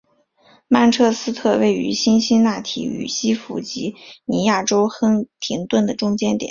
[0.67, 3.93] 曼彻斯特位于辛辛那提与西弗吉
[4.25, 6.39] 尼亚州亨廷顿的中间点。